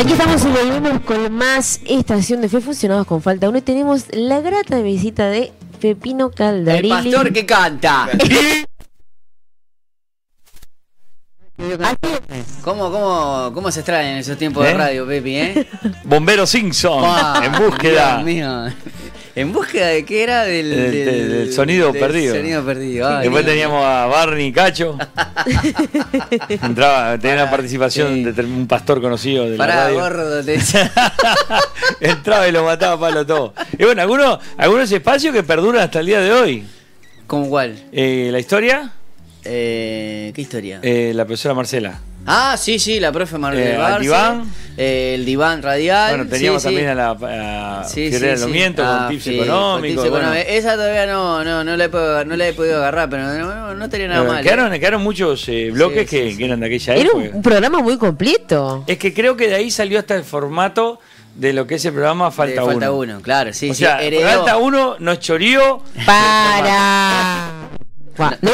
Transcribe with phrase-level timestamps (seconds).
[0.00, 4.06] Aquí estamos y volvemos con más Estación de Fe Funcionados con Falta Uno y tenemos
[4.12, 6.88] la grata visita de Pepino El Caldarilli.
[6.88, 8.08] pastor que canta.
[12.62, 14.74] ¿Cómo, cómo, ¿Cómo se extraen esos tiempos de ¿Eh?
[14.74, 15.66] radio, Pepi, eh?
[16.04, 17.04] Bombero Simpson,
[17.44, 18.22] en búsqueda.
[18.22, 18.72] Dios mío.
[19.40, 20.42] ¿En búsqueda de qué era?
[20.44, 22.34] Del, Del- del- del sonido perdido.
[22.34, 23.08] sonido perdido.
[23.08, 24.98] Ay, Después teníamos a Barney Cacho.
[26.48, 28.24] Entraba, tenía una participación Sí.
[28.32, 30.00] de un pastor conocido de la Pará, radio.
[30.00, 30.44] gordo.
[30.44, 30.58] te.
[32.00, 33.54] Entraba y lo mataba a palo todo.
[33.78, 36.64] Y bueno, algunos, algunos espacios que perduran hasta el día de hoy.
[37.26, 37.76] ¿Cómo cuál?
[37.92, 38.92] Eh, la historia,
[39.44, 40.80] Eh, ¿Qué historia?
[40.82, 42.00] eh, la profesora Marcela.
[42.26, 44.44] Ah, sí, sí, la profe Mar Eh, Barce, diván.
[44.76, 46.10] eh, el diván radial.
[46.16, 46.74] Bueno, teníamos sí, sí.
[46.74, 49.80] también a la a Sí, Ah, con tips económicos.
[49.82, 50.16] tips bueno.
[50.16, 50.44] económicos.
[50.48, 53.38] Esa todavía no, no, no, la he podido, no la he podido agarrar, pero no,
[53.38, 54.42] no, no tenía nada Bueno, mal.
[54.44, 54.78] quedaron, ¿eh?
[54.78, 56.36] quedaron muchos eh, bloques que, sí.
[56.36, 57.30] que eran de aquella Era época.
[57.36, 58.84] un programa muy completo.
[58.86, 61.00] Es que creo que de ahí salió hasta el formato
[61.34, 62.72] de lo que es el programa Falta Eh, Uno.
[62.72, 63.80] falta uno, claro, sí, o sí.
[63.84, 63.98] sea.
[64.36, 65.82] Falta Uno nos choreó.
[66.04, 67.46] Para.
[68.42, 68.50] No.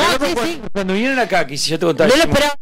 [0.72, 2.08] Cuando vinieron acá, que si yo te contaba.
[2.08, 2.54] No lo esperaba.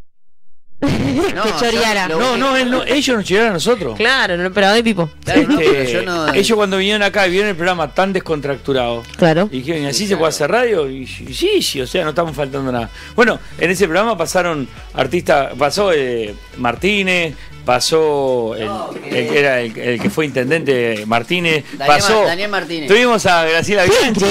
[1.34, 2.08] No, que choreara.
[2.08, 3.96] No, no, él no, ellos nos chorearon a nosotros.
[3.96, 5.10] Claro, no lo esperaba de Pipo.
[5.24, 8.12] Claro, no, Este, pero yo no- Ellos cuando vinieron acá y vieron el programa tan
[8.12, 9.02] descontracturado.
[9.16, 9.48] Claro.
[9.50, 10.88] Y dijeron, ¿y así se puede hacer radio?
[10.88, 12.90] Y, y sí, sí, o sea, no estamos faltando nada.
[13.16, 18.68] Bueno, en ese programa pasaron artistas, pasó eh, Martínez, pasó el,
[19.14, 22.24] el que era el, el que fue intendente Martínez, Daniel pasó.
[22.24, 22.88] Daniel Martínez.
[22.88, 24.24] Tuvimos a Graciela Bianchi.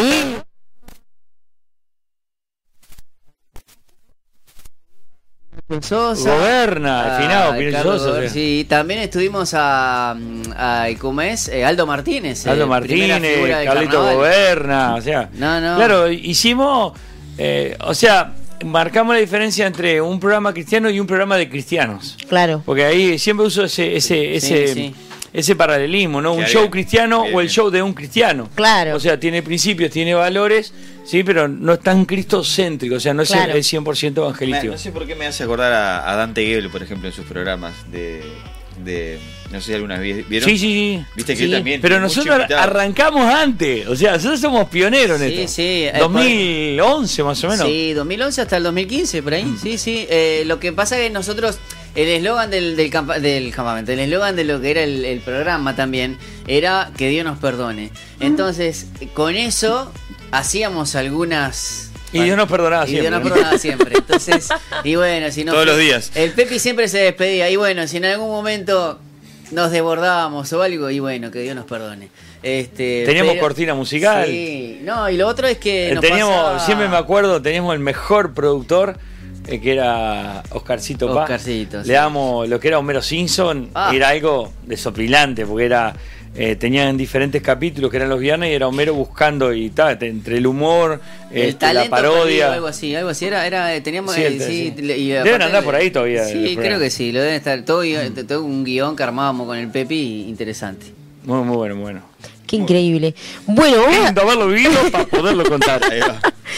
[5.82, 6.30] Sosa.
[6.36, 8.30] Goberna, finado, Ah, Pino Carlos Sosa, Gober- o sea.
[8.30, 10.12] Sí, también estuvimos a,
[10.56, 11.48] a ¿cómo es?
[11.48, 12.46] Eh, Aldo Martínez.
[12.46, 14.04] Aldo eh, primera Martínez, Carlito.
[14.16, 15.30] Goberna, o sea.
[15.34, 15.76] No, no.
[15.78, 16.94] Claro, hicimos,
[17.38, 18.34] eh, o sea,
[18.66, 22.18] marcamos la diferencia entre un programa cristiano y un programa de cristianos.
[22.30, 22.62] Claro.
[22.66, 24.96] Porque ahí siempre uso ese, ese, Sí, ese, sí.
[25.34, 26.34] ese paralelismo, ¿no?
[26.34, 28.50] Un show cristiano Bien, o el show de un cristiano.
[28.56, 28.96] Claro.
[28.96, 30.74] O sea, tiene principios, tiene valores,
[31.06, 33.53] sí, pero no es tan cristocéntrico, o sea, no es Claro.
[33.53, 34.74] el 100% Me- evangelístico.
[34.74, 37.25] no sé por qué me hace acordar a, a Dante Gebel, por ejemplo, en sus
[37.25, 38.22] programas de,
[38.84, 39.19] de
[39.52, 40.50] no sé si alguna vez vieron.
[40.50, 41.06] Sí, sí, sí.
[41.16, 41.80] Viste que Sí, también.
[41.80, 45.53] Pero nosotros arrancamos antes, o sea, nosotros somos pioneros en Sí, esto.
[45.53, 47.68] sí, eh, 2011 más o menos.
[47.68, 49.56] Sí, 2011 hasta el 2015, por ahí.
[49.62, 50.06] Sí, sí.
[50.09, 51.59] Eh, lo que pasa es que nosotros,
[51.96, 55.20] el eslogan del, del, campa- del campamento, el eslogan de lo que era el, el
[55.20, 57.91] programa también, era que Dios nos perdone.
[58.20, 59.91] Entonces, con eso
[60.38, 61.90] hacíamos algunas...
[62.12, 63.20] Y Dios nos perdonaba Y Dios siempre.
[63.20, 63.96] nos perdonaba siempre.
[63.98, 64.50] Entonces,
[64.84, 65.52] y bueno, si no.
[65.52, 66.12] Todos los días.
[66.14, 67.50] El Pepi siempre se despedía.
[67.50, 69.00] Y bueno, si en algún momento
[69.50, 72.10] nos desbordábamos o algo, y bueno, que Dios nos perdone.
[72.44, 74.28] Este, Teníamos pero- cortina musical.
[74.28, 75.92] Sí, no, y lo otro es que.
[75.96, 78.96] Nos teníamos, pasaba- siempre me acuerdo, teníamos el mejor productor,
[79.48, 81.24] eh, que era Oscarcito Paz.
[81.24, 81.92] Oscarcito, Le sí.
[81.94, 83.92] damos lo que era Homero Simpson, Ah.
[83.92, 85.96] era algo desopilante, porque era
[86.36, 90.38] eh, tenían diferentes capítulos que eran los viernes y era Homero buscando y tal, entre
[90.38, 91.00] el humor,
[91.32, 92.54] El este, la perdido, parodia.
[92.54, 95.76] algo así, algo así era, era teníamos Sí, eh, el- sí, y Deben andar por
[95.76, 99.04] ahí todavía Sí, creo que sí, lo deben estar todo, guion- todo un guion que
[99.04, 100.88] armábamos con el Pepi interesante.
[101.24, 102.02] Muy, muy bueno, muy bueno.
[102.48, 103.16] Qué increíble.
[103.48, 105.82] Bueno, vos- Lindo haberlo vivido para poderlo contar.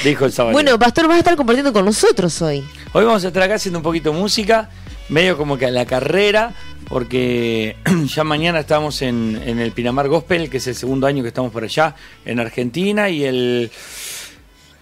[0.03, 0.53] Dijo el sábado.
[0.53, 2.63] bueno, Pastor, vas a estar compartiendo con nosotros hoy.
[2.93, 4.69] Hoy vamos a estar acá haciendo un poquito de música,
[5.09, 6.53] medio como que a la carrera,
[6.87, 7.75] porque
[8.07, 11.51] ya mañana estamos en, en el Pinamar Gospel, que es el segundo año que estamos
[11.51, 13.71] por allá, en Argentina, y el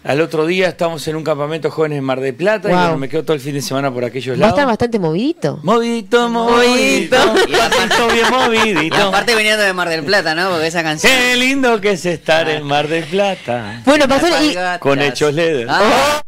[0.05, 3.07] al otro día estamos en un campamento jóvenes en Mar del Plata, y bueno, me
[3.07, 4.71] quedo todo el fin de semana por aquellos Va a estar lados.
[4.73, 5.61] bastante movidito.
[5.63, 7.15] Movidito, movidito,
[7.47, 8.95] Y aparte- movidito, bien Y movidito.
[8.97, 10.49] aparte viniendo de Mar del Plata, ¿no?
[10.49, 11.09] Porque esa canción.
[11.09, 13.81] Qué lindo que es estar en Mar del Plata.
[13.85, 14.53] Bueno, Pastor, y.
[14.79, 15.67] Con hechos LED.
[15.69, 16.21] Ah,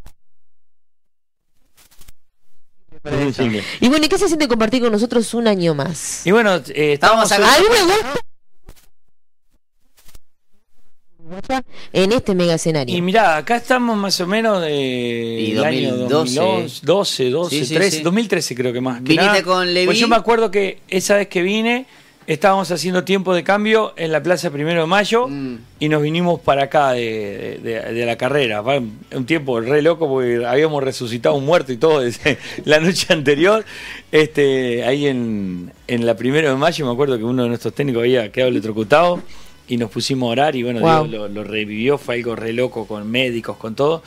[2.92, 2.95] Es un single.
[3.82, 6.26] Y bueno, ¿y qué se siente compartir con nosotros un año más?
[6.26, 8.14] Y bueno, eh, estábamos a- mí me gusta.
[11.92, 12.96] En este mega escenario.
[12.96, 16.40] Y mirá, acá estamos más o menos de Y el año 2012.
[16.40, 18.04] 2011, 12, 12, Sí, sí, 13, sí.
[18.04, 18.98] 2013 creo que más.
[18.98, 19.44] que Viniste nada.
[19.44, 19.88] con Levi.
[19.88, 21.88] Pues yo me acuerdo que esa vez que vine
[22.28, 25.58] estábamos haciendo tiempo de cambio en la Plaza Primero de Mayo Mm.
[25.80, 28.62] y nos vinimos para acá de, de- de la carrera.
[28.62, 33.64] Un tiempo re loco porque habíamos resucitado un muerto y todo desde la noche anterior.
[34.12, 38.02] Este, ahí en, en la Primero de Mayo me acuerdo que uno de nuestros técnicos
[38.02, 39.22] había quedado electrocutado
[39.68, 41.08] y nos pusimos a orar y bueno, Wow.
[41.08, 44.04] Dios lo, lo revivió, fue algo re loco con médicos, con todo.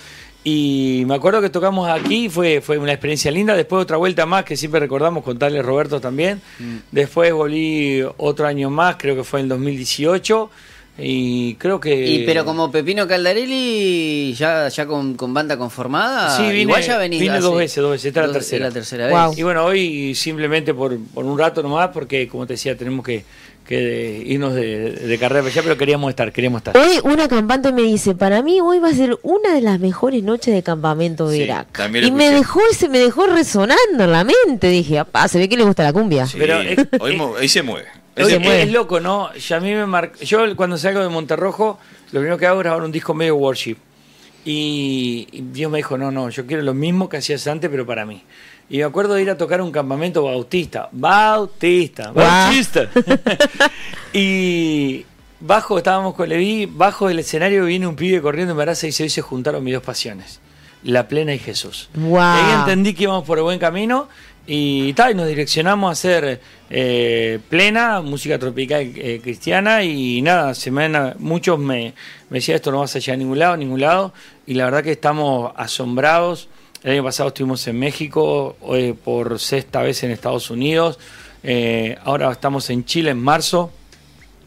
[0.50, 3.54] Y me acuerdo que tocamos aquí, fue, fue una experiencia linda.
[3.54, 6.40] Después otra vuelta más que siempre recordamos con Tales Roberto también.
[6.90, 10.50] Después volví otro año más, creo que fue en el 2018.
[11.00, 11.94] Y creo que.
[12.08, 16.98] Y pero como Pepino Caldarelli, ya, ya con, con banda conformada, Sí, vine, igual ya
[16.98, 18.66] venís vine hace- dos veces, dos veces, esta es la dos- tercera.
[18.66, 19.34] la tercera Wow.
[19.36, 23.22] Y bueno, hoy simplemente por, por un rato nomás, porque como te decía, tenemos que,
[23.68, 26.74] que irnos de, de carrera para allá, pero queríamos estar, queríamos estar.
[26.76, 30.22] Hoy una campante me dice, para mí hoy va a ser una de las mejores
[30.22, 31.68] noches de campamento Sí, de Irak.
[31.76, 34.68] también lo Y me dejó, se me dejó resonando en la mente.
[34.70, 36.26] Dije, apá, se ve que le gusta la cumbia.
[36.26, 37.88] Sí, Pero, eh, hoy, mo- hoy se mueve.
[38.16, 38.62] Hoy se mueve.
[38.62, 39.28] es loco, ¿no?
[39.36, 41.78] Y a mí me mar- Yo cuando salgo de Monterrojo,
[42.12, 43.76] lo primero que hago es grabar un disco medio worship.
[44.44, 47.84] Y, y Dios me dijo, no, no, yo quiero lo mismo que hacías antes, pero
[47.84, 48.22] para mí.
[48.70, 50.88] Y me acuerdo de ir a tocar un campamento bautista.
[50.92, 52.12] Bautista.
[52.12, 52.88] Bautista.
[54.12, 55.04] y
[55.40, 59.04] bajo, estábamos con Levi, bajo del escenario viene un pibe corriendo en Baraza y se
[59.04, 60.40] dice, juntaron mis dos pasiones.
[60.84, 61.88] La plena y Jesús.
[61.94, 62.18] Wow.
[62.18, 64.08] Y ahí entendí que íbamos por el buen camino
[64.46, 70.54] y, tal, y nos direccionamos a hacer eh, plena, música tropical eh, cristiana y nada,
[70.54, 71.94] se me han- muchos me,
[72.30, 74.12] me decían esto no vas a llegar a ningún lado, ningún lado
[74.46, 76.48] y la verdad que estamos asombrados.
[76.84, 80.98] El año pasado estuvimos en México, hoy por sexta vez en Estados Unidos,
[81.42, 83.72] eh, ahora estamos en Chile en marzo.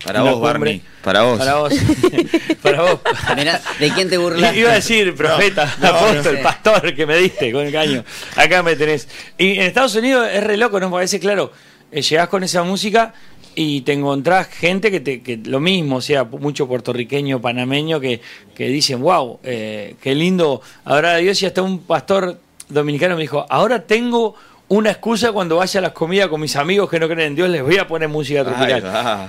[0.03, 0.49] Para vos, cumbre.
[0.51, 0.81] Barney.
[1.03, 1.37] Para vos.
[1.37, 1.73] Para vos.
[2.63, 2.99] Para vos.
[3.35, 4.59] Mirá, ¿de quién te burlaste?
[4.59, 6.37] Iba a decir profeta, No, no, apóstol, no sé.
[6.37, 8.03] pastor que me diste con el caño.
[8.35, 9.07] Acá me tenés.
[9.37, 10.89] Y en Estados Unidos es re loco, ¿no?
[10.89, 11.51] Porque a veces, claro,
[11.91, 13.13] eh, llegás con esa música
[13.55, 18.21] y te encontrás gente que, te, que lo mismo, o sea, mucho puertorriqueño, panameño, que,
[18.55, 21.41] que dicen, wow, eh, qué lindo adorar a Dios.
[21.41, 22.37] Y hasta un pastor
[22.69, 24.35] dominicano me dijo, ahora tengo
[24.69, 27.49] una excusa cuando vaya a las comidas con mis amigos que no creen en Dios,
[27.49, 28.81] les voy a poner música tropical.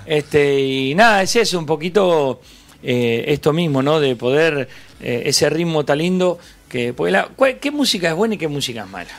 [0.07, 2.41] Este, y nada, es eso, un poquito
[2.83, 3.99] eh, esto mismo, ¿no?
[3.99, 4.69] De poder
[5.01, 6.93] eh, ese ritmo tan lindo que.
[6.93, 9.11] porque la- ¿cuál- ¿Qué música es buena y qué música es mala?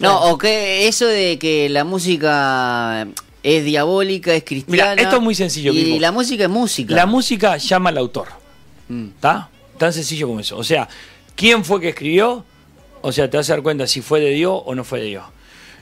[0.00, 3.06] No, o que eso de que la música
[3.42, 4.92] es diabólica, es cristiana.
[4.92, 6.94] Mira, esto es muy sencillo, Y la música es música.
[6.94, 8.28] La música llama al autor,
[8.88, 9.08] Mm.
[9.16, 9.48] ¿está?
[9.76, 10.56] Tan sencillo como eso.
[10.56, 10.88] O sea,
[11.36, 12.44] ¿quién fue que escribió?
[13.02, 15.06] O sea, te vas a dar cuenta si fue de Dios o no fue de
[15.06, 15.24] Dios.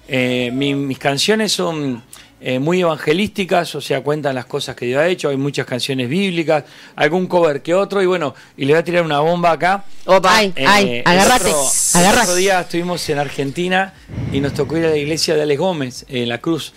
[0.08, 2.02] Eh, mi- mis canciones son
[2.38, 5.30] eh, muy evangelísticas, o sea, cuentan las cosas que Dios ha hecho.
[5.30, 6.64] Hay muchas canciones bíblicas,
[6.94, 8.02] algún cover que otro.
[8.02, 9.84] Y bueno, y le voy a tirar una bomba acá.
[10.04, 10.36] Opa.
[10.36, 13.94] Ay, Eh, ay, el otro- El otro día estuvimos en Argentina
[14.32, 16.74] y nos tocó ir a la iglesia de Alex Gómez, en La Cruz,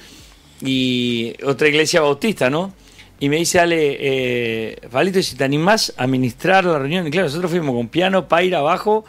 [0.61, 2.73] y otra iglesia bautista, ¿no?
[3.19, 7.27] Y me dice Ale, eh, Palito, si te animás a ministrar la reunión, y claro,
[7.27, 9.05] nosotros fuimos con piano, paira abajo,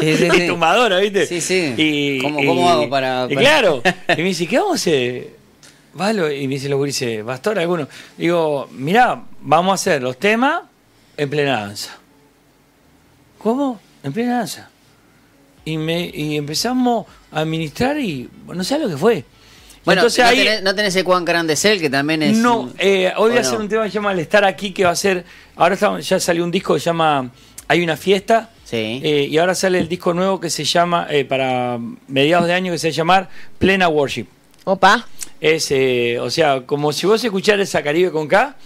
[0.00, 0.46] Sí, sí, y sí.
[0.48, 1.26] tumbadora, ¿viste?
[1.26, 1.74] Sí, sí.
[1.76, 5.36] Y, ¿Cómo- y- hago para- y claro, y me dice, ¿qué vamos a hacer?
[5.94, 7.88] Valo, y me dice los gurises, Pastor, alguno.
[8.16, 10.62] Digo, mirá, vamos a hacer los temas
[11.16, 11.96] en plena danza.
[13.38, 13.80] ¿Cómo?
[14.02, 14.70] En plena danza.
[15.64, 19.24] Y, me, y empezamos a administrar y no sé lo que fue.
[19.84, 22.36] Bueno, Entonces no, ahí, tenés, no tenés el Juan Grande Cell, que también es.
[22.36, 24.84] no, eh, hoy voy a hacer un tema que se llama El Estar Aquí, que
[24.84, 25.24] va a ser,
[25.56, 27.30] ahora estamos- ya salió un disco que se llama
[27.68, 29.00] Hay una fiesta, Sí.
[29.02, 31.78] eh, y ahora sale el disco nuevo que se llama, eh, para
[32.08, 33.28] mediados de año, que se va a llamar
[33.58, 34.26] Plena Worship.
[34.64, 35.06] Opa.
[35.40, 38.56] Es, eh, o sea, como si vos escucharas esa Caribe con K,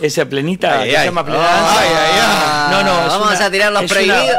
[0.00, 2.70] esa plenita Ay, que se llama plena Ay.
[2.70, 4.36] No, no, Vamos una- a tirar los una- prohibidos.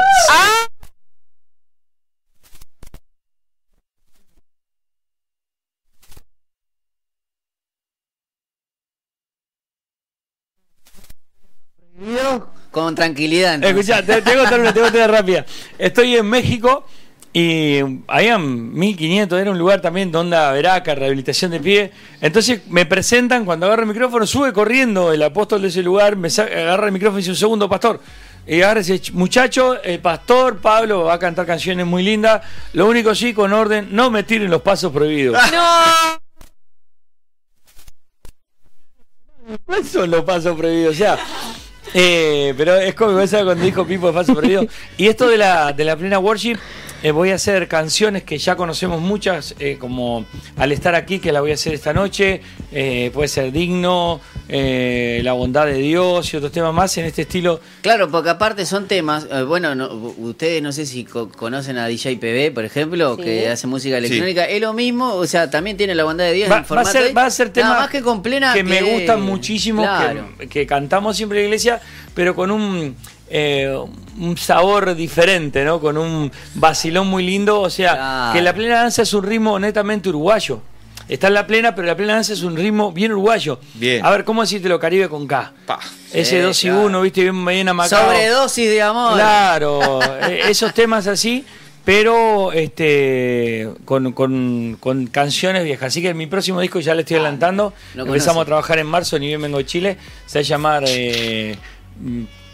[12.84, 13.54] Con tranquilidad.
[13.54, 13.88] entonces.
[13.88, 15.44] Escuchá, te, te voy a contar una, te voy a contar rápida.
[15.78, 16.86] Estoy en México
[17.32, 21.92] y habían 1500, era un lugar también de onda veraca, rehabilitación de pie.
[22.20, 26.28] Entonces me presentan, cuando agarro el micrófono, sube corriendo el apóstol de ese lugar, me
[26.28, 28.00] agarra el micrófono y dice un segundo, pastor.
[28.46, 32.40] Y agarra ese ch- muchacho, el pastor Pablo va a cantar canciones muy lindas.
[32.72, 35.38] Lo único sí, con orden, no me tiren los pasos prohibidos.
[39.64, 40.94] ¿Cuáles son los pasos prohibidos?
[40.94, 41.18] O sea,
[41.94, 44.66] eh, pero es como esa cuando dijo Pipo de pasos prohibidos.
[44.96, 46.56] Y esto de la, de la plena worship,
[47.02, 50.24] eh, voy a hacer canciones que ya conocemos muchas, eh, como
[50.56, 52.40] al estar aquí, que la voy a hacer esta noche,
[52.72, 57.22] eh, puede ser digno, eh, la bondad de Dios y otros temas más en este
[57.22, 57.60] estilo.
[57.82, 61.86] Claro, porque aparte son temas, eh, bueno, no- ustedes no sé si co- conocen a
[61.86, 63.22] DJ PB, por ejemplo, Sí.
[63.22, 66.50] que hace música electrónica, es lo mismo, o sea, también tiene la bondad de Dios
[66.50, 68.64] Va, en va a formato ser, va a ser temas más que con plena que
[68.64, 70.28] me gustan muchísimo, Claro.
[70.38, 71.80] que, que cantamos siempre en la iglesia,
[72.14, 72.96] pero con un,
[73.30, 73.76] eh,
[74.18, 75.80] un sabor diferente, ¿no?
[75.80, 77.60] Con un vacilón muy lindo.
[77.60, 78.32] O sea, Claro.
[78.34, 80.60] que la plena danza es un ritmo netamente uruguayo.
[81.08, 83.58] Está en la plena, pero la plena danza es un ritmo bien uruguayo.
[83.74, 84.04] Bien.
[84.04, 85.52] A ver, ¿cómo decirte lo Caribe con K?
[85.64, 85.78] Pa.
[86.12, 86.82] Ese Sí, 2 y claro.
[86.86, 88.04] 1, viste, bien, bien amacado.
[88.04, 89.14] Sobredosis de amor.
[89.14, 91.46] Claro, eh, esos temas así,
[91.82, 95.86] pero este con, con- con canciones viejas.
[95.86, 97.72] Así que mi próximo disco ya le estoy adelantando.
[97.94, 98.42] lo Empezamos conoce.
[98.42, 99.96] a trabajar en marzo, ni bien vengo de Chile.
[100.26, 101.56] Se va a llamar eh,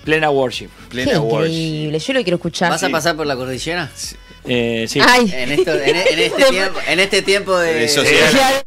[0.05, 0.69] Plena Worship.
[0.69, 1.51] Qué Plena Worship.
[1.53, 2.71] increíble, yo lo quiero escuchar.
[2.71, 3.91] ¿Vas a pasar por la cordillera?
[4.45, 5.01] Eh, sí.
[5.03, 5.31] Ay.
[5.35, 8.31] En, esto, en, en este tiempo, en este tiempo de, De sociedad.
[8.33, 8.63] Ya-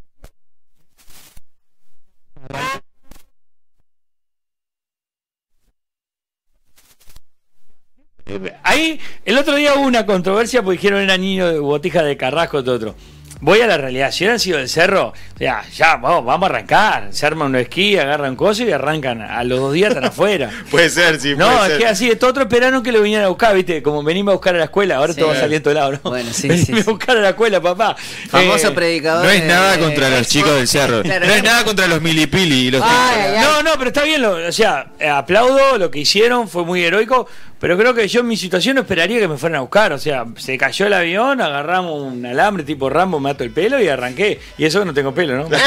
[8.64, 12.62] Ahí, el otro día hubo una controversia porque dijeron era niño de botija de Carrasco,
[12.64, 12.96] todo otro.
[13.40, 17.10] Voy a la realidad, si hubieran sido del cerro, sea, ya, vamos, vamos a arrancar.
[17.12, 19.22] Se arman un esquí, agarran cosas y arrancan.
[19.22, 20.50] A los dos días están afuera.
[20.72, 21.78] Puede ser, sí, No, puede es ser.
[21.78, 23.84] que así, todo otro esperaron que lo vinieran a buscar, ¿viste?
[23.84, 25.20] Como venimos a buscar a la escuela, ahora Sí.
[25.20, 26.00] todo va saliendo de lado, ¿no?
[26.10, 27.96] Bueno, sí, Venime sí, a buscar a la escuela, papá.
[28.28, 29.24] famoso Eh, predicador.
[29.26, 31.04] No es nada contra los chicos del cerro.
[31.08, 32.90] Claro, no es nada contra los milipili y los Ay,
[33.22, 33.42] ay, ay.
[33.44, 37.28] No, no, pero está bien, lo- o sea, aplaudo lo que hicieron, fue muy heroico,
[37.60, 39.98] pero creo que yo en mi situación no esperaría que me fueran a buscar, o
[39.98, 43.88] sea, se cayó el avión, agarramos un alambre tipo Rambo, me ato el pelo y
[43.88, 45.48] arranqué, y eso no tengo pelo, ¿no?
[45.48, 45.64] Sí,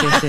[0.00, 0.28] sí, sí.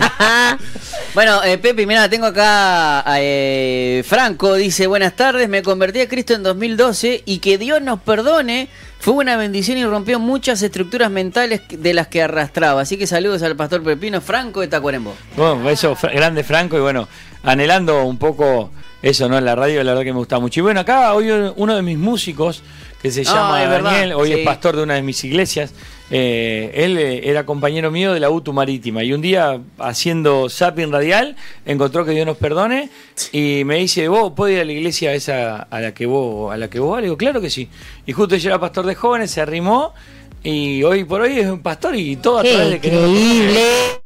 [1.13, 6.07] Bueno, eh, Pepe, mira, tengo acá a eh, Franco, dice, buenas tardes, me convertí a
[6.07, 8.69] Cristo en 2012 y que Dios nos perdone,
[9.03, 12.79] fue una bendición y rompió muchas estructuras mentales de las que arrastraba.
[12.79, 15.13] Así que saludos al pastor Pepino Franco de Tacuarembó.
[15.35, 17.09] Bueno, eso, grande Franco, y bueno,
[17.43, 19.37] anhelando un poco eso, ¿no?
[19.37, 20.61] En la radio, la verdad que me gusta mucho.
[20.61, 22.63] Y bueno, acá hoy uno de mis músicos,
[23.03, 24.33] que se Ah, llama verdad, Daniel, hoy sí.
[24.39, 25.73] es pastor de una de mis iglesias,
[26.09, 30.89] eh, él eh, era compañero mío de la UTU Marítima, y un día haciendo zapping
[30.89, 32.89] radial, encontró que Dios nos perdone,
[33.33, 36.57] y me dice, vos podés ir a la iglesia esa a la que vos, a
[36.57, 37.01] la que vos vas?
[37.01, 37.67] Le digo, claro que sí.
[38.05, 39.93] Y justo yo era pastor de jóvenes, se arrimó,
[40.41, 44.02] y hoy por hoy es un pastor y todo a través de que increíble.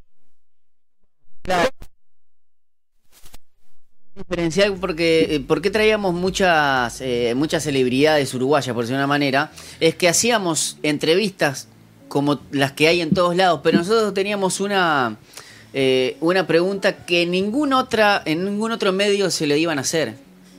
[4.29, 9.51] Diferencial porque eh, ¿por qué traíamos muchas eh, muchas celebridades uruguayas por decir una manera
[9.79, 11.69] es que hacíamos entrevistas
[12.09, 15.17] como las que hay en todos lados pero nosotros teníamos una
[15.73, 20.15] eh, una pregunta que ningún otra en ningún otro medio se le iban a hacer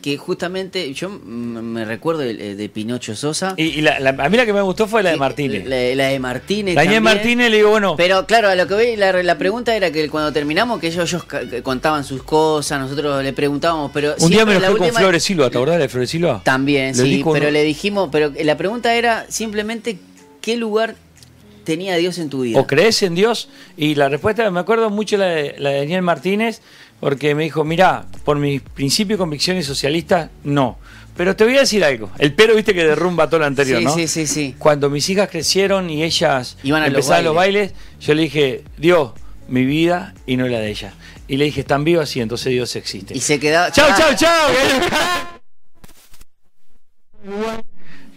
[0.08, 4.36] que justamente yo me recuerdo de, de Pinocho Sosa Y, y la, la- a mí
[4.36, 5.66] la que me gustó fue la de Martínez.
[5.66, 7.02] la, la de Martínez Daniel también.
[7.02, 10.08] Martínez le digo, bueno, Pero claro, a lo que voy, la, la pregunta era que
[10.08, 11.24] cuando terminamos, que ellos, ellos
[11.62, 15.22] contaban sus cosas, nosotros le preguntábamos, pero un día me lo la fui con Flores
[15.22, 16.40] Silva, ¿te acordás de Flores Silva?
[16.44, 17.50] También, Le sí, dijo, pero ¿no?
[17.50, 19.98] le dijimos, pero la pregunta era simplemente
[20.40, 20.94] qué lugar
[21.68, 22.58] tenía Dios en tu vida.
[22.58, 23.50] ¿O crees en Dios?
[23.76, 26.62] Y la respuesta, me acuerdo mucho la de, la de Daniel Martínez,
[26.98, 30.78] porque me dijo, mira, por mis principios y convicciones socialistas, no.
[31.14, 32.10] Pero te voy a decir algo.
[32.18, 33.94] El pero, viste, que derrumba todo lo anterior, sí, ¿no?
[33.94, 34.54] sí, sí, sí.
[34.58, 38.64] Cuando mis hijas crecieron y ellas Iban a los empezaban los bailes, yo le dije,
[38.78, 39.10] Dios,
[39.46, 40.94] mi vida y no la de ella.
[41.26, 43.14] Y le dije, están vivos así, entonces Dios existe.
[43.14, 43.70] Y se quedaba.
[43.72, 44.48] Chau, Ah, chau, chau.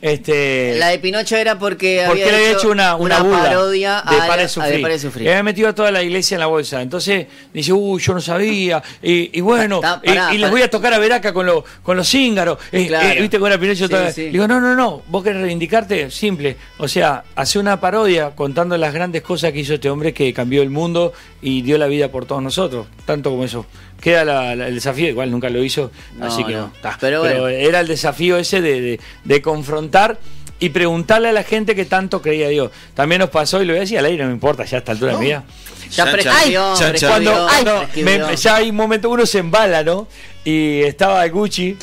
[0.01, 4.47] Este, La de Pinocho era porque, porque había hecho una, parodia de a, Pare a
[4.47, 4.73] Sufrir.
[4.75, 5.25] de Pare Sufrir.
[5.27, 6.81] Y había metido a toda la iglesia en la bolsa.
[6.81, 8.81] Entonces dice, uy, yo no sabía.
[9.03, 11.63] Y, y bueno, Ta- y- pará, y, les voy a tocar a Veraca con, lo-
[11.83, 12.57] con los cíngaros.
[12.71, 13.07] Eh, Claro.
[13.09, 13.85] eh, ¿Viste con el Pinocho?
[13.85, 14.29] Sí, toda- sí.
[14.29, 15.03] Digo, no, no, no.
[15.07, 16.57] Vos querés reivindicarte, simple.
[16.79, 20.61] O sea, hace una parodia contando las grandes cosas que hizo este hombre que cambió
[20.63, 22.87] el mundo y dio la vida por todos nosotros.
[23.05, 23.65] Tanto como eso.
[24.01, 26.59] Queda la- la- el desafío, igual nunca lo hizo, No, así que no.
[26.67, 26.73] no.
[26.81, 26.97] Ta.
[26.99, 27.47] Pero Pero, bueno.
[27.57, 30.17] era el desafío ese de, de- de confrontar
[30.59, 32.71] y preguntarle a la gente que tanto creía Dios.
[32.95, 34.79] También nos pasó, y lo voy a decir al aire, no me importa, ya a
[34.79, 35.43] esta altura mía.
[35.91, 36.73] Ya prescribió,
[37.07, 38.27] Cuando, cuando prescribió.
[38.27, 40.07] me- ya hay un momento uno se embala, ¿no?
[40.45, 41.75] Y estaba Gucci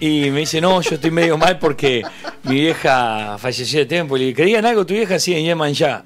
[0.00, 2.02] y me dice, no, yo estoy medio mal porque
[2.44, 4.16] mi vieja falleció de tiempo.
[4.16, 5.18] Y le dije, ¿creían algo tu vieja?
[5.18, 6.04] Sí, en Yeman ya.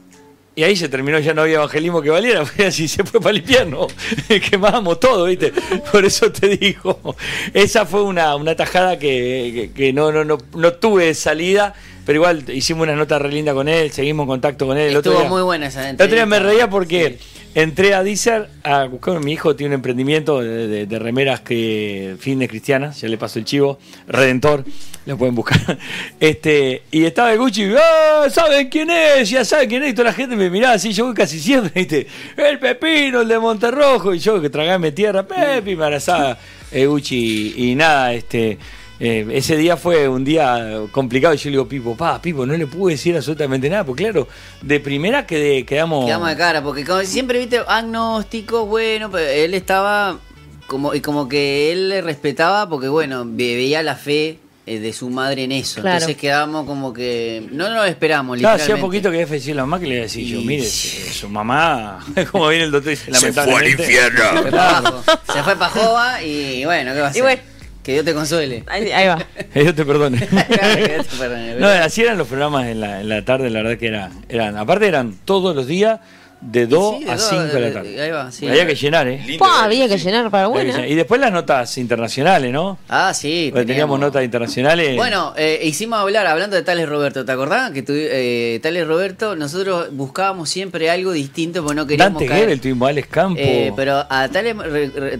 [0.56, 3.30] Y ahí se terminó, ya no había evangelismo que valiera, fue así, se fue para
[3.32, 3.88] el infierno,
[4.50, 5.52] quemábamos todo, ¿viste?
[5.92, 7.16] Por eso te digo,
[7.52, 11.75] esa fue una, una tajada que, que- que no, no, no, no tuve salida,
[12.06, 14.90] pero igual hicimos una nota re linda con él, seguimos en contacto con él.
[14.90, 17.18] El otro Estuvo día- muy buena esa el otro día me reía porque
[17.54, 19.20] entré a Deezer a buscar.
[19.20, 23.78] Mi hijo tiene un emprendimiento de, remeras que fines cristianas, ya le paso el chivo,
[24.08, 24.64] Redentor,
[25.06, 25.78] lo pueden buscar.
[26.20, 28.28] Este, y estaba el Gucci, ¡ah!
[28.30, 29.28] ¿Saben quién es?
[29.28, 29.90] Ya saben quién es.
[29.90, 32.06] Y toda la gente me miraba así, yo voy casi siempre, ¿viste?
[32.37, 34.14] El Pepino, el de Monterrojo.
[34.14, 36.38] Y yo que tragame tierra, Pepi, me abrazaba
[36.70, 37.54] el Gucci.
[37.56, 38.58] Y nada, este.
[39.01, 42.57] Eh, ese día fue un día complicado y yo le digo, Pipo, pa, Pipo, no
[42.57, 44.29] le pude decir absolutamente nada, porque claro,
[44.63, 46.07] de primera quedé, quedamos...
[46.07, 50.19] Quedamos de cara, porque como siempre, viste, agnóstico, bueno, pero él estaba
[50.67, 54.93] como, y como que él le respetaba porque, bueno, ve- veía la fe eh, de
[54.95, 55.81] su madre en eso.
[55.83, 55.97] Claro.
[55.99, 58.73] Entonces quedábamos como que no nos lo esperamos, Claro, literalmente.
[58.73, 60.71] hacía poquito que había fallecido la mamá que le iba a decir yo, mire, eh,
[60.71, 61.99] su mamá,
[62.33, 64.23] como viene el doctor y dice, Se fue al infierno.
[64.23, 65.03] Se fue para abajo.
[65.33, 67.19] Se fue para Jova y bueno, ¿qué va a hacer?
[67.19, 67.43] Y bueno,
[67.85, 68.64] Que Dios te consuele.
[68.67, 69.19] Ahí, ahí va.
[69.53, 70.19] Que Dios te perdone.
[70.26, 73.62] Que Dios te perdone, no, así eran los programas en la, en la tarde, la
[73.62, 76.00] verdad que era, eran, aparte eran todos los días
[76.45, 78.01] de 2 Sí, de a dos, 5 de la eh, tarde.
[78.03, 78.47] ahí va, sí.
[78.47, 79.23] Había que llenar, ¿eh?
[79.27, 80.05] Lindo horario, había que sí.
[80.05, 80.73] llenar para buena.
[80.73, 80.89] llenar.
[80.89, 82.79] Y después las notas internacionales, ¿no?
[82.89, 83.49] Ah, sí.
[83.53, 84.97] Porque teníamos notas internacionales.
[84.97, 87.71] Bueno, eh, hicimos hablar, hablando de Tales Roberto, ¿te acordás?
[87.73, 92.41] Que tu, eh, Tales Roberto, nosotros buscábamos siempre algo distinto porque no queríamos Dante caer.
[92.45, 93.41] Gebel, tuvimos Alex Campo.
[93.41, 94.55] Eh, pero a Tales,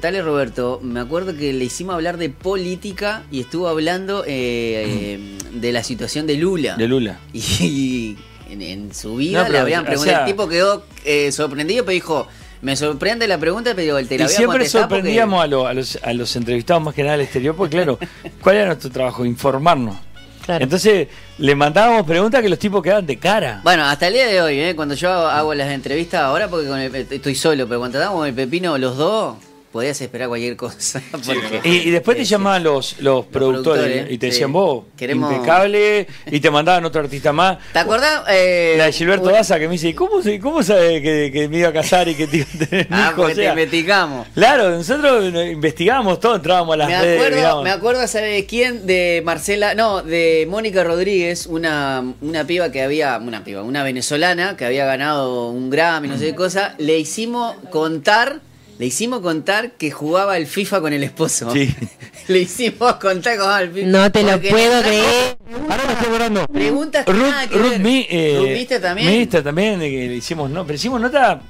[0.00, 5.21] Tales Roberto, me acuerdo que le hicimos hablar de política y estuvo hablando eh, eh,
[5.52, 6.76] de la situación de Lula.
[6.76, 7.19] de Lula.
[7.33, 8.16] Y
[8.54, 10.16] en, en su vida No, pero, le habían o preguntado.
[10.16, 12.26] sea- el tipo quedó eh, sorprendido, pero dijo:
[12.62, 15.66] Me sorprende la pregunta, pero te la Y voy a siempre porque- sorprendíamos a, lo-
[15.66, 17.99] a los, a los entrevistados más que nada al exterior, porque claro,
[18.42, 19.25] ¿cuál era nuestro trabajo?
[19.25, 19.96] Informarnos.
[20.44, 20.62] Claro.
[20.62, 21.08] Entonces
[21.38, 23.61] le mandábamos preguntas que los tipos quedaban de cara.
[23.64, 24.76] Bueno, hasta el día de hoy, ¿eh?
[24.76, 28.28] cuando yo hago las entrevistas ahora, porque con el- estoy solo, pero cuando estábamos con
[28.28, 29.37] el pepino los dos,
[29.75, 31.02] podías esperar cualquier cosa.
[31.11, 34.31] porque- Y, y después te llamaban los, los, productores, productores, y te sí.
[34.31, 37.59] decían vos, Queremos- impecable, y te mandaban otro artista más.
[37.73, 38.23] ¿Te acordás?
[38.31, 41.59] Eh, La de Gilberto Daza que me dice, ¿cómo, se- cómo sabe que, que me
[41.59, 43.16] iba a casar y que te iba a tener un Ah, hijo?
[43.16, 44.28] porque O sea, te investigamos.
[44.33, 47.43] Claro, nosotros investigamos todo, entrábamos a las Me redes.
[47.64, 48.87] me acuerdo, ¿sabes quién?
[48.87, 54.57] De Marcela, no, de Mónica Rodríguez, una, una piba que había, una piba, una venezolana
[54.57, 58.38] que había ganado un Grammy, no sé qué cosa, le hicimos contar,
[58.78, 61.50] le hicimos contar que jugaba el FIFA con el esposo.
[61.52, 61.75] Sí.
[62.28, 63.87] le hicimos contar que jugaba el FIFA.
[63.88, 65.37] No te lo puedo creer.
[65.69, 66.47] Ahora me estoy acordando.
[66.49, 67.81] Preguntas que Ruth, nada que Ruth ver.
[67.81, 69.19] Mi- eh, Ruth Mister también.
[69.19, 71.40] Mister también, de que le hicimos, no, pero hicimos nota.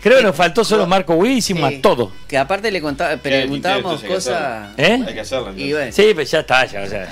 [0.00, 1.76] Creo que nos faltó solo Marco Witt, hicimos Sí.
[1.76, 2.12] a todo.
[2.28, 4.70] Que aparte le contaba, preguntábamos cosas.
[4.76, 5.02] ¿Eh?
[5.06, 5.62] Hay que.
[5.62, 7.08] Y bueno, Sí, pero ya está, ya.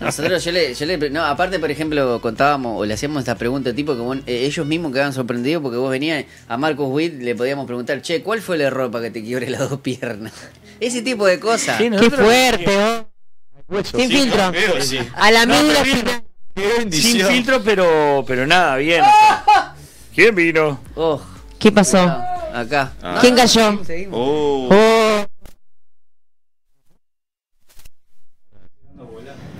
[0.00, 3.72] Nosotros yo le, yo le- no, aparte por ejemplo contábamos o le hacíamos esta pregunta
[3.74, 7.34] tipo que vos- eh, ellos mismos quedaban sorprendidos porque vos venías a Marcos Witt le
[7.34, 10.32] podíamos preguntar, che, ¿cuál fue el error para que te quiebre las dos piernas?
[10.80, 11.78] Ese tipo de cosas.
[11.78, 13.04] Sí, Qué fuerte.
[13.84, 14.52] Sin Sí, filtro.
[14.80, 14.98] sí.
[15.14, 16.22] A la No, final.
[16.90, 19.02] Sin filtro, pero, pero nada, bien.
[20.14, 20.80] ¿Quién vino?
[20.96, 21.20] Oh,
[21.60, 21.98] ¿Qué pasó?
[22.54, 22.92] acá.
[23.02, 23.18] Ah.
[23.20, 23.78] ¿Quién cayó?
[24.10, 24.68] Oh.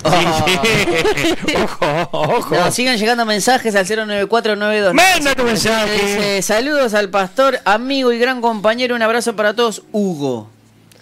[0.02, 0.08] Oh,
[1.62, 2.54] ojo, ojo.
[2.54, 4.94] No, sigan llegando mensajes al 09492.
[4.94, 5.92] Manda tu mensaje.
[5.92, 8.94] Dice, saludos al pastor, amigo y gran compañero.
[8.96, 9.82] Un abrazo para todos.
[9.92, 10.48] Hugo.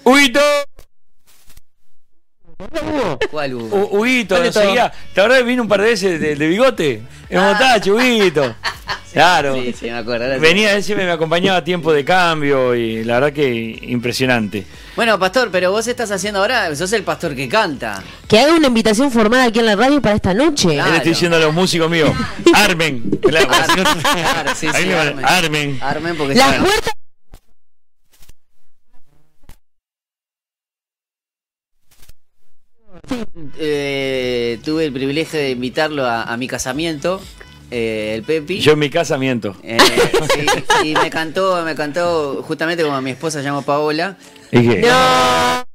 [0.05, 0.41] Huguito.
[3.31, 3.69] ¿Cuál Hugo?
[3.77, 4.93] Hu- Huguito, ¿Dónde no seguía.
[5.15, 7.03] ¿Te acordás que vino un par de veces de, de bigote?
[7.29, 8.55] El motacho, Huguito.
[9.13, 9.55] Claro.
[9.55, 10.39] Sí, sí, me acuerdo.
[10.41, 14.65] Venía, él siempre me acompañaba a tiempo de cambio y la verdad que impresionante.
[14.97, 18.03] Bueno, pastor, pero vos estás haciendo ahora, sos el pastor que canta.
[18.27, 20.75] que haga una invitación formal aquí en la radio para esta noche.
[20.75, 20.91] Claro.
[20.91, 22.11] Le estoy diciendo a los músicos míos,
[22.55, 23.03] armen.
[23.23, 23.49] Claro,
[24.55, 25.25] sí, sí, armen.
[25.25, 25.79] armen.
[25.81, 26.93] Armen porque Las puertas.
[33.59, 37.21] eh, tuve el privilegio de invitarlo a, a mi casamiento,
[37.71, 38.61] eh, el Pepi.
[38.61, 39.57] Yo en mi casamiento.
[39.63, 39.79] Eh,
[40.35, 44.17] sí, y me cantó, me cantó justamente como mi esposa se llama Paola.
[44.51, 45.69] Dije, No.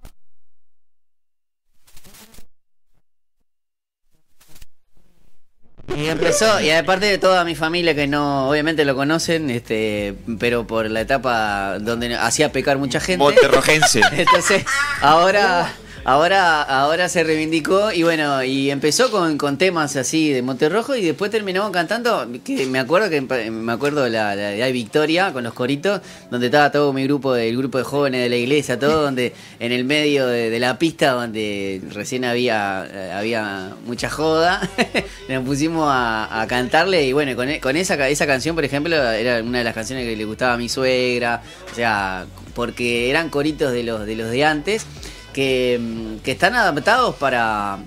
[5.95, 10.65] Y empezó, y aparte de toda mi familia que no, obviamente lo conocen, este, pero
[10.65, 13.23] por la etapa donde hacía pecar mucha gente.
[13.23, 14.01] Monterrojense.
[14.13, 14.65] Entonces,
[15.01, 15.71] ahora,
[16.06, 21.04] ahora, ahora se reivindicó y bueno, y empezó con, con temas así de Monterrojo y
[21.04, 25.54] después terminamos cantando, que me acuerdo que me acuerdo la, la de Victoria con los
[25.54, 29.34] coritos, donde estaba todo mi grupo, el grupo de jóvenes de la iglesia, todo donde
[29.60, 34.62] en el medio de, de la pista donde recién había, eh, había mucha joda,
[35.30, 39.42] nos pusimos a, a cantarle y bueno, con, con esa, esa canción, por ejemplo, era
[39.42, 43.72] una de las canciones que le gustaba a mi suegra, o sea, porque eran coritos
[43.72, 44.86] de los de los de antes
[45.34, 45.80] que,
[46.24, 47.80] que están adaptados para,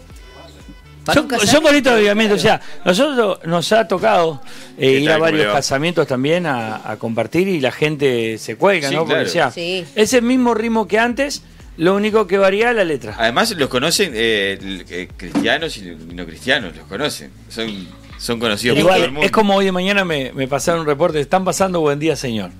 [1.15, 1.29] Son,
[1.63, 4.43] bonitos de avivamiento, o sea, nosotros nos ha tocado
[4.77, 5.53] eh, ¿Qué ir tal, a varios va?
[5.55, 9.07] casamientos también a, a compartir y la gente se cuelga, Sí, ¿no?
[9.07, 9.85] Porque o sea, Sí.
[9.95, 11.43] es el mismo ritmo que antes,
[11.77, 13.15] lo único que varía es la letra.
[13.19, 15.83] Además los conocen eh, cristianos y
[16.13, 17.31] no cristianos, los conocen.
[17.51, 17.87] Son,
[18.19, 19.27] son conocidos por todo el mundo.
[19.27, 22.51] es como hoy de mañana me, me pasaron un reporte, están pasando Buen Día Señor.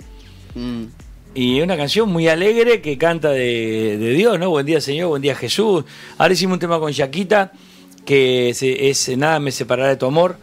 [0.55, 0.85] Mm.
[1.39, 4.49] Y es una canción muy alegre que canta de, de Dios, ¿no?
[4.49, 5.85] Buen día Señor, buen día Jesús.
[6.17, 7.53] Ahora hicimos un tema con Yaquita,
[8.07, 10.39] que se- es Nada me separará de tu amor.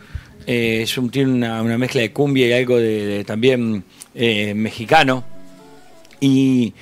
[0.45, 4.53] Eh, es un, tiene una, una mezcla de cumbia y algo de, de también eh,
[4.53, 5.23] mexicano.
[6.19, 6.75] Y,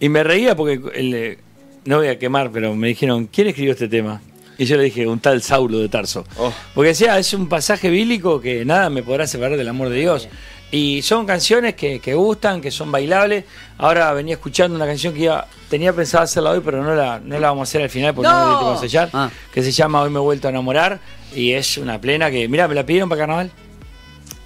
[0.00, 1.38] y me reía porque, el, eh,
[1.84, 4.22] no voy a quemar, pero me dijeron, ¿quién escribió este tema?
[4.56, 6.24] Y yo le dije, un tal Saulo de Tarso.
[6.38, 6.52] Oh.
[6.74, 10.26] Porque decía, es un pasaje bíblico que nada me podrá separar del amor de Dios.
[10.70, 13.44] Y son canciones que, que gustan, que son bailables.
[13.78, 17.38] Ahora venía escuchando una canción que iba, tenía pensado hacerla hoy, pero no la, no
[17.38, 18.52] la vamos a hacer al final porque no, ¡No!
[18.52, 19.10] la tengo que ensayar.
[19.14, 19.30] Ah.
[19.52, 21.00] Que se llama Hoy me he vuelto a enamorar.
[21.34, 23.50] Y es una plena que, mira, me la pidieron para carnaval.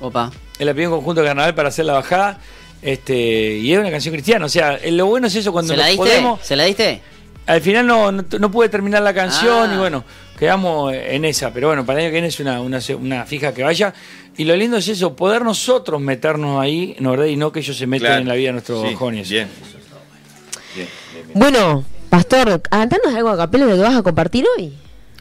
[0.00, 0.30] Opa.
[0.58, 2.38] Me la pidieron conjunto de carnaval para hacer la bajada.
[2.82, 4.46] Este, y es una canción cristiana.
[4.46, 5.98] O sea, lo bueno es eso cuando ¿Se la diste?
[5.98, 6.40] podemos.
[6.44, 7.00] ¿Se la diste?
[7.46, 9.74] Al final no, no, no pude terminar la canción Ah.
[9.74, 10.04] y bueno,
[10.38, 11.52] quedamos en esa.
[11.52, 13.92] Pero bueno, para el año que viene es una, una, una fija que vaya.
[14.36, 17.26] Y lo lindo es eso, poder nosotros meternos ahí, ¿no verdad?
[17.26, 18.22] Y no que ellos se metan Claro.
[18.22, 19.28] en la vida de nuestros Sí, jóvenes.
[19.28, 19.48] Bien.
[20.74, 21.38] Bien, bien, bien.
[21.38, 24.72] Bueno, Pastor, cantanos algo a capela de lo que vas a compartir hoy.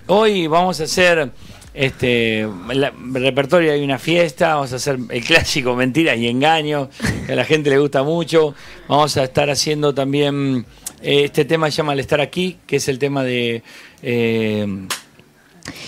[0.08, 1.32] Hoy vamos a hacer
[1.74, 6.90] este la- repertorio, hay una fiesta, vamos a hacer el clásico Mentiras y Engaños,
[7.26, 8.54] que a la gente le gusta mucho.
[8.88, 10.66] Vamos a estar haciendo también
[11.02, 13.64] este tema se llama Al estar aquí, que es el tema de
[14.02, 14.68] eh,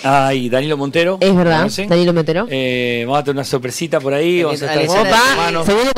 [0.04, 1.18] ay, Danilo Montero.
[1.20, 1.70] Es verdad.
[1.88, 2.48] Danilo Montero.
[2.50, 5.00] Eh, vamos a tener una sorpresita por ahí, El- vamos a estar.
[5.08, 5.92] Opa, segundo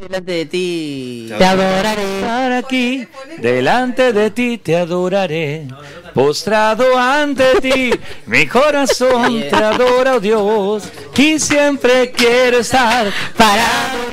[0.00, 1.26] Delante de ti.
[1.36, 2.02] te adoraré.
[2.20, 3.06] estar aquí,
[3.38, 5.66] delante de ti te adoraré,
[6.14, 7.90] postrado ante ti,
[8.26, 10.84] mi corazón te adora, oh Dios,
[11.16, 14.09] y siempre quiero estar parado.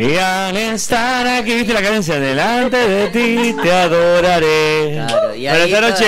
[0.00, 4.92] Y al estar aquí, viste la cadencia, delante de ti te adoraré.
[4.94, 6.04] Claro, y ahí esta noche...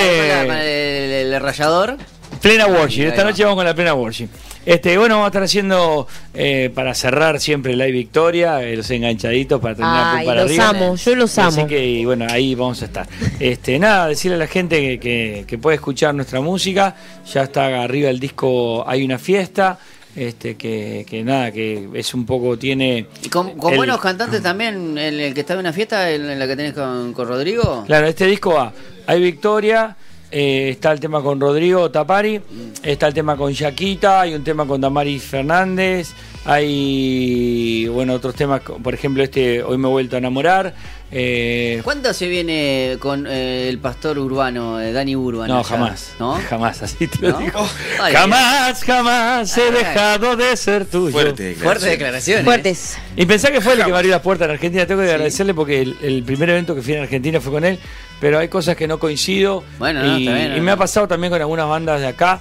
[0.46, 1.96] con el, el- el rayador.
[2.40, 4.28] Plena worship, esta noche vamos con la plena worship.
[4.64, 9.60] Este, bueno, vamos a estar haciendo eh, para cerrar siempre la victoria, eh, los enganchaditos
[9.60, 10.68] para terminar Ay, para los arriba.
[10.70, 11.68] amo, yo los Así amo.
[11.68, 13.06] que y bueno, ahí vamos a estar.
[13.38, 16.94] Este, nada, decirle a la gente que, que- que puede escuchar nuestra música.
[17.32, 19.78] Ya está arriba el disco Hay una fiesta.
[20.14, 23.06] Este, que, que nada, que es un poco, tiene.
[23.22, 26.28] Y con, con el- buenos cantantes también, el, el que estaba en una fiesta, el-
[26.28, 27.84] en la que tenés con, con Rodrigo.
[27.86, 28.72] Claro, este disco va.
[29.06, 29.96] Hay Victoria,
[30.30, 32.40] eh, está el tema con Rodrigo Tapari,
[32.82, 36.10] está el tema con Yaquita, hay un tema con Damaris Fernández,
[36.44, 40.74] hay bueno otros temas, por ejemplo este Hoy me he vuelto a enamorar.
[41.14, 45.52] Eh, ¿Cuánto se viene con eh, el pastor urbano, eh, Dani Urbano?
[45.54, 45.68] no, allá?
[45.68, 46.12] jamás.
[46.18, 46.40] ¿No?
[46.48, 47.38] Jamás, así te lo ¿No?
[47.40, 47.68] digo.
[48.00, 51.12] Ay, jamás, jamás he dejado de ser tuyo.
[51.12, 51.90] Fuerte Fuertes declaración.
[51.90, 52.44] declaraciones.
[52.44, 52.98] Fuertes.
[53.16, 54.86] Y pensá que fue el que me abrió las puertas en Argentina.
[54.86, 57.78] Tengo que agradecerle porque el, el primer evento que fui en Argentina fue con él.
[58.18, 59.64] Pero hay cosas que no coincido.
[59.78, 62.40] Bueno, no, y, bien, y no, me ha pasado también con algunas bandas de acá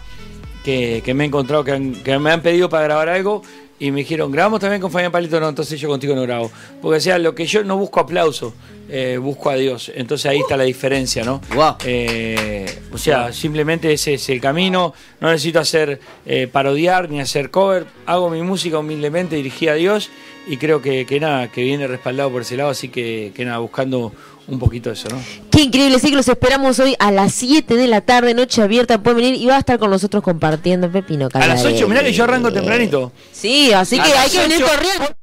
[0.63, 3.41] que, que me he encontrado que, han- que me han pedido para grabar algo.
[3.81, 6.51] Y me dijeron, grabamos también con Fabián Palito, no, entonces yo contigo no grabo.
[6.79, 8.53] Porque o sea, lo que yo no busco aplauso,
[8.87, 9.91] eh, busco a Dios.
[9.95, 11.41] Entonces ahí está la diferencia, ¿no?
[11.83, 14.93] Eh, o sea, simplemente ese es el camino.
[15.19, 17.87] No necesito hacer eh, parodiar ni hacer cover.
[18.05, 20.11] Hago mi música humildemente dirigida a Dios
[20.45, 22.69] y creo que, que nada, que viene respaldado por ese lado.
[22.69, 24.11] Así que, que nada, buscando
[24.47, 25.19] un poquito eso, ¿no?
[25.49, 29.01] Qué increíble, sí que los esperamos hoy a las 7 de la tarde, noche abierta,
[29.01, 32.13] pueden venir y va a estar con nosotros compartiendo Pepino A las 8, mirá que
[32.13, 33.11] yo arranco tempranito.
[33.31, 34.73] Sí, así que hay que venir 8.
[34.73, 35.15] corriendo.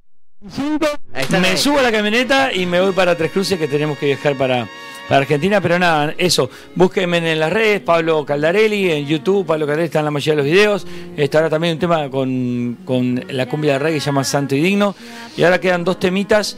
[1.13, 1.41] Ahí está.
[1.41, 4.37] Me subo a la camioneta y me voy para Tres Cruces que tenemos que viajar
[4.37, 4.69] para,
[5.09, 9.87] para Argentina, pero nada, eso, búsquenme en las redes, Pablo Caldarelli, en YouTube, Pablo Caldarelli
[9.87, 13.73] está en la mayoría de los videos, estará también un tema con, con la cumbia
[13.75, 14.95] de reggae que se llama Santo y Digno,
[15.37, 16.57] y ahora quedan dos temitas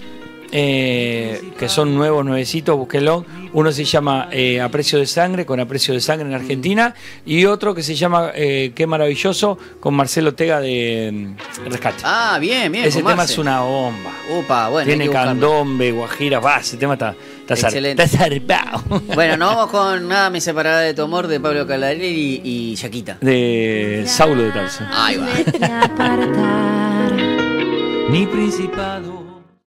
[0.53, 5.95] eh, que son nuevos, nuevecitos, búsquenlo, uno se llama eh, Aprecio de Sangre, con Aprecio
[5.95, 10.61] de Sangre en Argentina, y otro que se llama eh, Qué Maravilloso, con Marcelo Tega
[10.61, 12.03] de mm, Rescate.
[12.05, 12.85] Ah, bien, bien.
[12.85, 13.35] Ese tema Marce.
[13.35, 14.11] es una bomba.
[14.39, 14.87] Upa, bueno.
[14.87, 18.03] Tiene candombe, guajira, va, ese tema está, está, Excelente.
[18.03, 18.29] está.
[19.15, 22.75] Bueno, nos vamos con Nada me separará de tu amor de Pablo Caldarelli y, y
[22.75, 23.19] Yaquita.
[23.21, 24.85] De Saulo de Tarso.
[24.93, 25.27] Ahí va.
[28.11, 29.30] Mi principado.